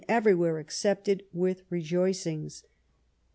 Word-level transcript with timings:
everywhere 0.09 0.57
accepted 0.57 1.21
with 1.31 1.61
rejoicings. 1.69 2.63